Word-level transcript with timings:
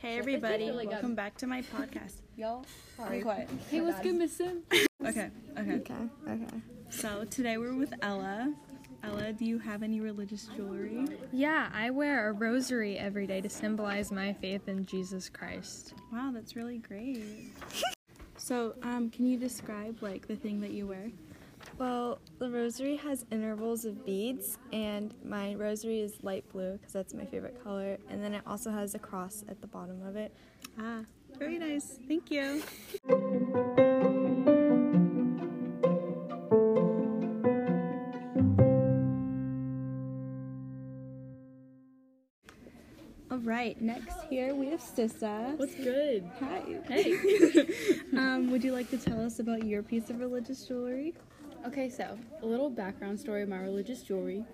Hey 0.00 0.16
everybody, 0.16 0.64
really 0.64 0.84
good. 0.84 0.92
welcome 0.92 1.14
back 1.14 1.36
to 1.38 1.46
my 1.46 1.60
podcast. 1.60 2.14
Y'all, 2.36 2.64
Be 3.10 3.20
quiet. 3.20 3.50
Hey, 3.70 3.82
what's 3.82 4.00
good, 4.00 4.14
Miss 4.14 4.34
Sim? 4.34 4.62
Okay, 5.04 5.28
okay. 5.58 5.74
Okay, 5.74 5.94
okay. 6.26 6.46
So 6.88 7.24
today 7.30 7.58
we're 7.58 7.74
with 7.74 7.92
Ella. 8.00 8.54
Ella, 9.04 9.34
do 9.34 9.44
you 9.44 9.58
have 9.58 9.82
any 9.82 10.00
religious 10.00 10.48
jewelry? 10.56 11.06
Yeah, 11.32 11.68
I 11.74 11.90
wear 11.90 12.30
a 12.30 12.32
rosary 12.32 12.96
every 12.96 13.26
day 13.26 13.42
to 13.42 13.50
symbolize 13.50 14.10
my 14.10 14.32
faith 14.32 14.68
in 14.68 14.86
Jesus 14.86 15.28
Christ. 15.28 15.92
Wow, 16.10 16.30
that's 16.32 16.56
really 16.56 16.78
great. 16.78 17.52
So, 18.38 18.74
um, 18.82 19.10
can 19.10 19.26
you 19.26 19.36
describe 19.36 20.02
like 20.02 20.26
the 20.26 20.34
thing 20.34 20.62
that 20.62 20.70
you 20.70 20.86
wear? 20.86 21.10
Well, 21.80 22.20
the 22.38 22.50
rosary 22.50 22.96
has 22.96 23.24
intervals 23.32 23.86
of 23.86 24.04
beads, 24.04 24.58
and 24.70 25.14
my 25.24 25.54
rosary 25.54 26.00
is 26.00 26.22
light 26.22 26.44
blue 26.52 26.72
because 26.72 26.92
that's 26.92 27.14
my 27.14 27.24
favorite 27.24 27.64
color. 27.64 27.96
And 28.10 28.22
then 28.22 28.34
it 28.34 28.42
also 28.46 28.70
has 28.70 28.94
a 28.94 28.98
cross 28.98 29.44
at 29.48 29.62
the 29.62 29.66
bottom 29.66 30.02
of 30.06 30.14
it. 30.14 30.30
Ah, 30.78 31.04
very 31.38 31.58
nice. 31.58 31.98
Thank 32.06 32.30
you. 32.30 32.62
All 43.30 43.38
right, 43.38 43.80
next 43.80 44.18
here 44.28 44.54
we 44.54 44.66
have 44.66 44.80
Sissa. 44.80 45.56
What's 45.56 45.76
good? 45.76 46.30
Hi. 46.40 46.62
Hey. 46.86 47.14
um, 48.18 48.50
would 48.50 48.62
you 48.62 48.72
like 48.72 48.90
to 48.90 48.98
tell 48.98 49.24
us 49.24 49.38
about 49.38 49.64
your 49.64 49.82
piece 49.82 50.10
of 50.10 50.20
religious 50.20 50.66
jewelry? 50.66 51.14
Okay, 51.66 51.90
so 51.90 52.18
a 52.42 52.46
little 52.46 52.70
background 52.70 53.20
story 53.20 53.42
of 53.42 53.48
my 53.50 53.58
religious 53.58 54.02
jewelry. 54.02 54.44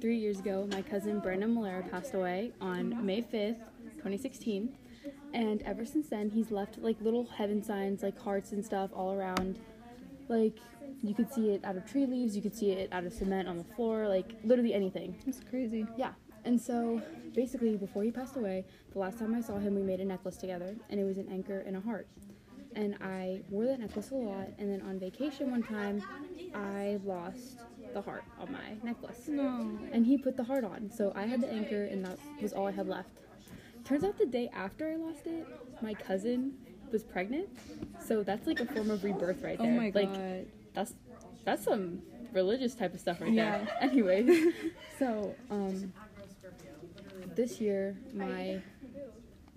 Three 0.00 0.16
years 0.16 0.40
ago, 0.40 0.66
my 0.72 0.80
cousin 0.80 1.20
Brandon 1.20 1.54
Malera 1.54 1.88
passed 1.90 2.14
away 2.14 2.52
on 2.58 3.04
May 3.04 3.20
5th, 3.20 3.58
2016. 3.96 4.74
And 5.34 5.60
ever 5.62 5.84
since 5.84 6.08
then, 6.08 6.30
he's 6.30 6.50
left 6.50 6.78
like 6.78 6.96
little 7.02 7.26
heaven 7.26 7.62
signs, 7.62 8.02
like 8.02 8.18
hearts 8.18 8.52
and 8.52 8.64
stuff 8.64 8.90
all 8.94 9.12
around. 9.12 9.58
Like, 10.28 10.56
you 11.02 11.14
could 11.14 11.30
see 11.30 11.50
it 11.50 11.62
out 11.64 11.76
of 11.76 11.84
tree 11.84 12.06
leaves, 12.06 12.34
you 12.34 12.40
could 12.40 12.56
see 12.56 12.70
it 12.70 12.88
out 12.92 13.04
of 13.04 13.12
cement 13.12 13.46
on 13.46 13.58
the 13.58 13.64
floor, 13.64 14.08
like 14.08 14.34
literally 14.42 14.72
anything. 14.72 15.16
That's 15.26 15.40
crazy. 15.50 15.86
Yeah. 15.98 16.12
And 16.46 16.60
so 16.60 17.00
basically, 17.34 17.76
before 17.76 18.04
he 18.04 18.10
passed 18.10 18.36
away, 18.36 18.64
the 18.92 18.98
last 18.98 19.18
time 19.18 19.34
I 19.34 19.42
saw 19.42 19.58
him, 19.58 19.74
we 19.74 19.82
made 19.82 20.00
a 20.00 20.04
necklace 20.04 20.38
together, 20.38 20.74
and 20.88 20.98
it 20.98 21.04
was 21.04 21.18
an 21.18 21.28
anchor 21.30 21.60
and 21.60 21.76
a 21.76 21.80
heart. 21.80 22.08
And 22.76 22.96
I 23.02 23.40
wore 23.50 23.66
that 23.66 23.78
necklace 23.78 24.10
a 24.10 24.14
lot, 24.16 24.48
and 24.58 24.70
then 24.70 24.82
on 24.82 24.98
vacation 24.98 25.50
one 25.50 25.62
time, 25.62 26.02
I 26.54 26.98
lost 27.04 27.58
the 27.92 28.02
heart 28.02 28.24
on 28.40 28.50
my 28.52 28.74
necklace. 28.82 29.28
No. 29.28 29.78
And 29.92 30.04
he 30.04 30.18
put 30.18 30.36
the 30.36 30.42
heart 30.44 30.64
on, 30.64 30.90
so 30.90 31.12
I 31.14 31.26
had 31.26 31.40
the 31.40 31.50
anchor, 31.52 31.84
and 31.84 32.04
that 32.04 32.18
was 32.42 32.52
all 32.52 32.66
I 32.66 32.72
had 32.72 32.88
left. 32.88 33.10
Turns 33.84 34.02
out 34.02 34.18
the 34.18 34.26
day 34.26 34.50
after 34.52 34.90
I 34.90 34.96
lost 34.96 35.26
it, 35.26 35.46
my 35.82 35.94
cousin 35.94 36.54
was 36.90 37.04
pregnant, 37.04 37.48
so 38.04 38.22
that's 38.22 38.46
like 38.46 38.60
a 38.60 38.66
form 38.66 38.90
of 38.90 39.04
rebirth 39.04 39.42
right 39.42 39.58
there. 39.58 39.66
Oh 39.66 39.70
there. 39.70 39.80
my 39.80 39.92
like, 39.94 40.48
that's 40.74 40.94
that's 41.44 41.62
some 41.64 42.00
religious 42.32 42.74
type 42.74 42.94
of 42.94 43.00
stuff 43.00 43.20
right 43.20 43.32
Yeah. 43.32 43.58
there. 43.64 43.76
Anyway, 43.82 44.52
so 44.98 45.34
um, 45.50 45.92
this 47.36 47.60
year 47.60 47.96
my 48.12 48.60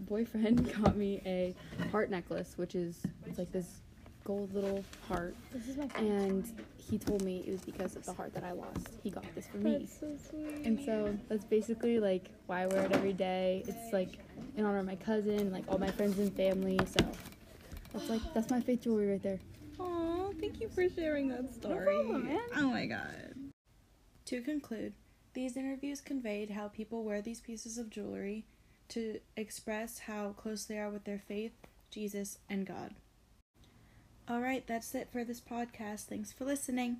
boyfriend 0.07 0.73
got 0.83 0.95
me 0.95 1.21
a 1.25 1.53
heart 1.91 2.09
necklace, 2.09 2.53
which 2.57 2.75
is 2.75 3.01
it's 3.25 3.37
like 3.37 3.51
this 3.51 3.81
gold 4.23 4.53
little 4.53 4.83
heart, 5.07 5.35
This 5.53 5.69
is 5.69 5.77
my 5.77 5.87
and 5.95 6.45
he 6.77 6.97
told 6.97 7.21
me 7.23 7.43
it 7.47 7.51
was 7.51 7.61
because 7.61 7.95
of 7.95 8.05
the 8.05 8.11
heart 8.13 8.33
that 8.33 8.43
I 8.43 8.51
lost. 8.51 8.89
He 9.01 9.09
got 9.09 9.23
this 9.35 9.47
for 9.47 9.57
me. 9.57 9.87
so 9.87 10.07
sweet. 10.29 10.65
And 10.65 10.79
so 10.85 11.17
that's 11.29 11.45
basically 11.45 11.99
like 11.99 12.29
why 12.45 12.63
I 12.63 12.67
wear 12.67 12.83
it 12.85 12.91
every 12.91 13.13
day. 13.13 13.63
It's 13.67 13.93
like 13.93 14.19
in 14.57 14.65
honor 14.65 14.79
of 14.79 14.85
my 14.85 14.95
cousin, 14.95 15.51
like 15.51 15.63
all 15.69 15.77
my 15.77 15.91
friends 15.91 16.19
and 16.19 16.33
family. 16.35 16.77
So 16.85 17.05
that's 17.93 18.09
like 18.09 18.21
that's 18.33 18.49
my 18.49 18.59
faith 18.59 18.81
jewelry 18.81 19.11
right 19.11 19.23
there. 19.23 19.39
Oh, 19.79 20.33
thank 20.39 20.59
you 20.59 20.67
for 20.69 20.89
sharing 20.89 21.29
that 21.29 21.53
story. 21.53 21.85
problem, 21.85 22.25
man. 22.25 22.41
Oh 22.57 22.69
my 22.69 22.85
god. 22.85 23.33
To 24.25 24.41
conclude, 24.41 24.93
these 25.33 25.55
interviews 25.55 26.01
conveyed 26.01 26.49
how 26.49 26.67
people 26.67 27.05
wear 27.05 27.21
these 27.21 27.39
pieces 27.39 27.77
of 27.77 27.89
jewelry 27.89 28.45
to 28.89 29.19
express 29.35 29.99
how 29.99 30.33
close 30.37 30.65
they 30.65 30.77
are 30.77 30.89
with 30.89 31.03
their 31.03 31.21
faith, 31.27 31.53
Jesus, 31.91 32.39
and 32.49 32.65
God. 32.65 32.95
All 34.29 34.41
right, 34.41 34.65
that's 34.67 34.93
it 34.93 35.09
for 35.11 35.23
this 35.23 35.41
podcast. 35.41 36.05
Thanks 36.05 36.33
for 36.33 36.45
listening. 36.45 36.97